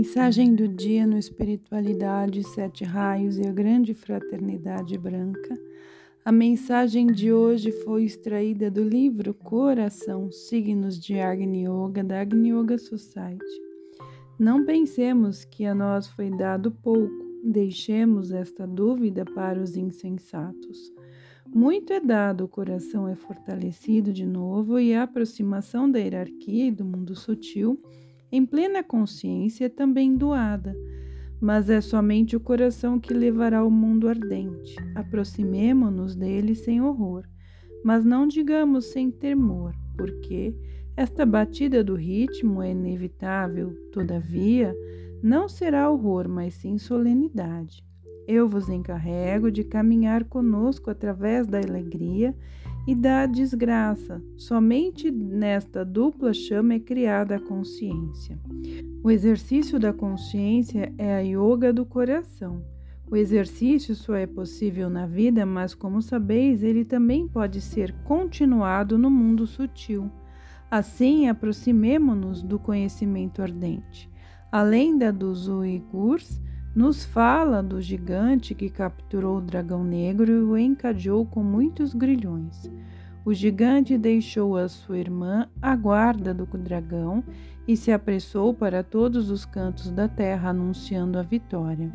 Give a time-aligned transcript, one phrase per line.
[0.00, 5.54] Mensagem do dia no Espiritualidade, Sete Raios e a Grande Fraternidade Branca.
[6.24, 12.48] A mensagem de hoje foi extraída do livro Coração, Signos de Agni Yoga, da Agni
[12.48, 13.44] Yoga Society.
[14.38, 20.90] Não pensemos que a nós foi dado pouco, deixemos esta dúvida para os insensatos.
[21.46, 26.70] Muito é dado, o coração é fortalecido de novo e a aproximação da hierarquia e
[26.70, 27.78] do mundo sutil
[28.32, 30.76] em plena consciência também doada,
[31.40, 34.76] mas é somente o coração que levará ao mundo ardente.
[34.94, 37.24] Aproximemo-nos dele sem horror,
[37.82, 40.54] mas não digamos sem temor, porque
[40.96, 44.76] esta batida do ritmo é inevitável, todavia,
[45.22, 47.82] não será horror, mas sim solenidade.
[48.28, 52.34] Eu vos encarrego de caminhar conosco através da alegria
[52.86, 54.22] e da desgraça.
[54.36, 58.38] Somente nesta dupla chama é criada a consciência.
[59.02, 62.64] O exercício da consciência é a yoga do coração.
[63.10, 68.96] O exercício só é possível na vida, mas como sabeis, ele também pode ser continuado
[68.96, 70.10] no mundo sutil.
[70.70, 74.08] Assim, aproximemo-nos do conhecimento ardente.
[74.52, 76.40] A lenda dos uigurs
[76.74, 82.70] nos fala do gigante que capturou o dragão negro e o encadeou com muitos grilhões.
[83.24, 87.22] O gigante deixou a sua irmã à guarda do dragão
[87.68, 91.92] e se apressou para todos os cantos da terra anunciando a vitória.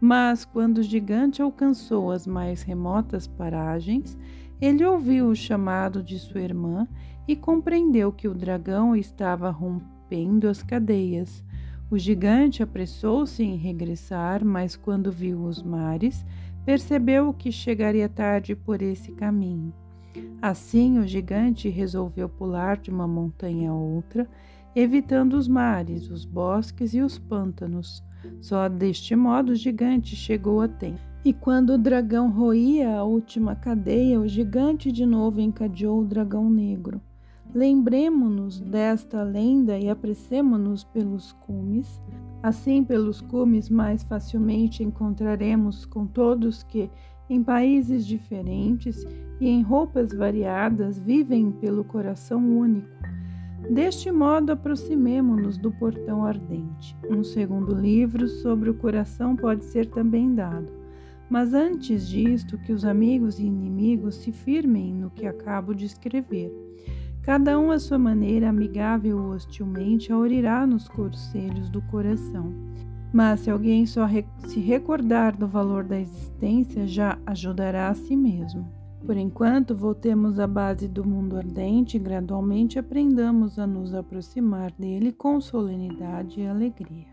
[0.00, 4.16] Mas quando o gigante alcançou as mais remotas paragens,
[4.60, 6.86] ele ouviu o chamado de sua irmã
[7.26, 11.42] e compreendeu que o dragão estava rompendo as cadeias.
[11.90, 16.24] O gigante apressou-se em regressar, mas quando viu os mares,
[16.64, 19.72] percebeu que chegaria tarde por esse caminho.
[20.42, 24.28] Assim, o gigante resolveu pular de uma montanha a outra,
[24.76, 28.04] evitando os mares, os bosques e os pântanos.
[28.38, 31.00] Só deste modo o gigante chegou a tempo.
[31.24, 36.50] E quando o dragão roía a última cadeia, o gigante de novo encadeou o dragão
[36.50, 37.00] negro.
[37.54, 42.02] Lembremos-nos desta lenda e apressemo-nos pelos cumes.
[42.42, 46.90] Assim, pelos cumes, mais facilmente encontraremos com todos que,
[47.28, 49.02] em países diferentes
[49.40, 52.86] e em roupas variadas, vivem pelo coração único.
[53.70, 56.94] Deste modo, aproximemo-nos do portão ardente.
[57.10, 60.70] Um segundo livro sobre o coração pode ser também dado.
[61.30, 66.67] Mas antes disto, que os amigos e inimigos se firmem no que acabo de escrever
[67.28, 72.54] cada um à sua maneira, amigável ou hostilmente, a orirá nos conselhos do coração.
[73.12, 78.16] Mas se alguém só re se recordar do valor da existência, já ajudará a si
[78.16, 78.66] mesmo.
[79.04, 85.12] Por enquanto, voltemos à base do mundo ardente e gradualmente aprendamos a nos aproximar dele
[85.12, 87.08] com solenidade e alegria.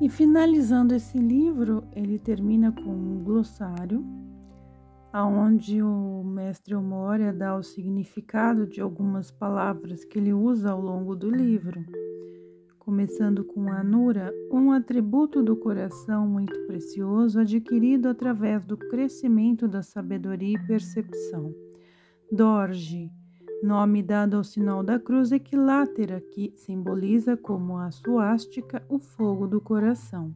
[0.00, 4.04] E finalizando esse livro, ele termina com um glossário
[5.12, 11.14] aonde o mestre Omória dá o significado de algumas palavras que ele usa ao longo
[11.14, 11.84] do livro.
[12.78, 20.56] Começando com Anura, um atributo do coração muito precioso adquirido através do crescimento da sabedoria
[20.56, 21.54] e percepção.
[22.30, 23.10] Dorje,
[23.62, 29.60] nome dado ao sinal da cruz equilátera que simboliza como a suástica o fogo do
[29.60, 30.32] coração.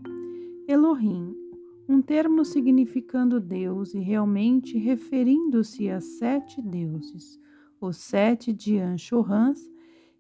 [0.69, 1.46] Elohim,
[1.89, 7.39] um termo significando Deus e realmente referindo-se a sete deuses,
[7.81, 9.61] os sete de Anchorrans,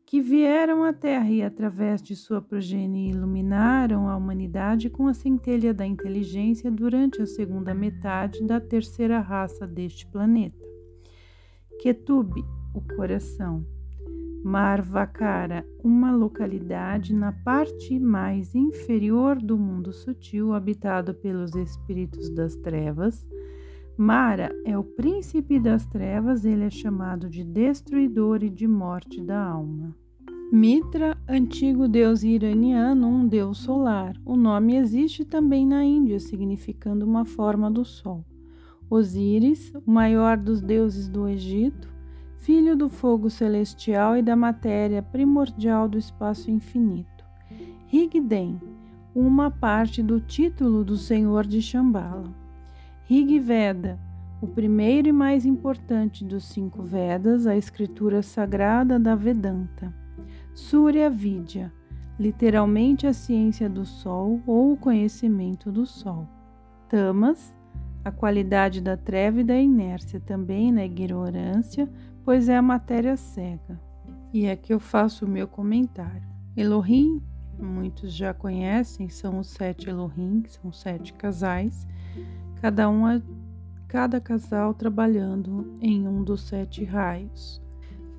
[0.07, 5.75] que vieram à Terra e, através de sua progenie, iluminaram a humanidade com a centelha
[5.75, 10.65] da inteligência durante a segunda metade da terceira raça deste planeta.
[11.81, 12.33] Ketub,
[12.73, 13.76] o coração.
[14.45, 23.27] Marvacara, uma localidade na parte mais inferior do mundo sutil habitado pelos espíritos das trevas.
[23.97, 29.43] Mara é o príncipe das trevas, ele é chamado de destruidor e de morte da
[29.43, 29.97] alma.
[30.53, 34.15] Mitra, antigo deus iraniano, um deus solar.
[34.25, 38.25] O nome existe também na Índia, significando uma forma do sol.
[38.89, 41.93] Osíris, o maior dos deuses do Egito,
[42.47, 47.25] filho do fogo celestial e da matéria primordial do espaço infinito.
[47.89, 48.61] Rigden,
[49.13, 52.33] uma parte do título do Senhor de Shambhala.
[53.03, 53.99] Rigveda,
[54.41, 59.93] o primeiro e mais importante dos cinco Vedas, a escritura sagrada da Vedanta.
[60.55, 61.73] Surya Vidya,
[62.17, 66.29] literalmente a ciência do sol ou o conhecimento do sol.
[66.89, 67.57] Tamas,
[68.07, 71.91] a qualidade da treva e da inércia, também na ignorância,
[72.25, 73.81] pois é a matéria cega.
[74.33, 76.23] E é que eu faço o meu comentário.
[76.57, 77.21] Elohim
[77.59, 81.85] muitos já conhecem, são os sete Elohim, são sete casais,
[82.61, 83.21] cada um
[83.89, 87.61] cada casal trabalhando em um dos sete raios.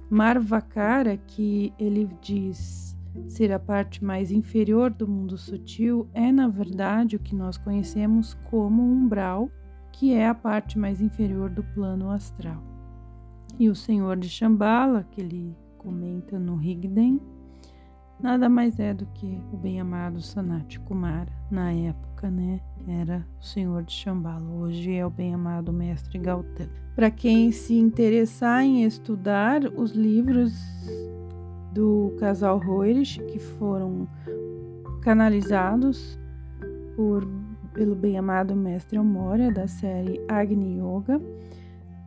[0.10, 2.94] Marvakara, que ele diz
[3.30, 8.34] ser a parte mais inferior do mundo sutil, é na verdade o que nós conhecemos
[8.50, 9.50] como umbral,
[9.98, 12.62] que é a parte mais inferior do plano astral.
[13.58, 17.20] E o Senhor de Shambhala, que ele comenta no Rigden,
[18.20, 21.32] nada mais é do que o bem-amado Sanat Kumara.
[21.50, 24.48] Na época, né, era o Senhor de Shambhala.
[24.48, 26.70] Hoje é o bem-amado Mestre Gautama.
[26.96, 30.54] Para quem se interessar em estudar os livros
[31.74, 34.08] do casal Roerich, que foram
[35.02, 36.20] canalizados
[36.96, 37.28] por,
[37.78, 41.22] pelo bem-amado Mestre Amora, da série Agni Yoga,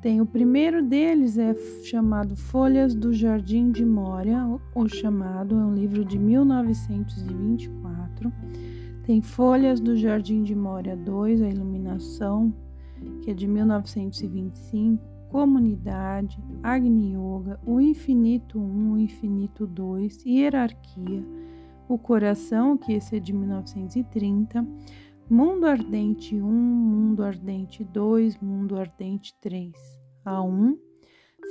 [0.03, 4.45] tem o primeiro deles é chamado Folhas do Jardim de Moria,
[4.75, 8.33] o chamado é um livro de 1924.
[9.05, 12.53] Tem Folhas do Jardim de Moria 2, a Iluminação,
[13.23, 21.25] que é de 1925, Comunidade, Agni Yoga, o Infinito 1, o Infinito 2, Hierarquia,
[21.89, 24.67] o Coração, que esse é de 1930,
[25.31, 29.73] Mundo Ardente 1, Mundo Ardente 2, Mundo Ardente 3.
[30.25, 30.77] A 1.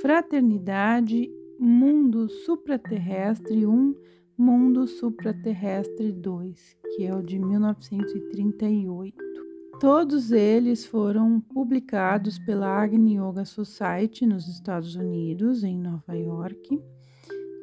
[0.02, 3.96] Fraternidade, Mundo Supraterrestre 1,
[4.38, 9.16] Mundo Supraterrestre 2, que é o de 1938.
[9.80, 16.84] Todos eles foram publicados pela Agni Yoga Society nos Estados Unidos, em Nova York,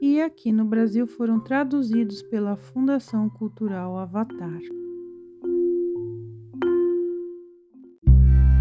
[0.01, 4.62] e aqui no Brasil foram traduzidos pela Fundação Cultural Avatar.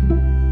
[0.09, 0.44] You